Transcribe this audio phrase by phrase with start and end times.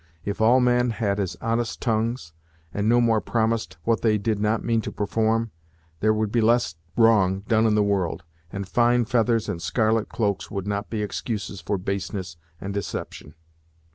[0.25, 2.33] If all men had as honest tongues,
[2.73, 5.51] and no more promised what they did not mean to perform,
[5.99, 10.49] there would be less wrong done in the world, and fine feathers and scarlet cloaks
[10.49, 13.35] would not be excuses for baseness and deception."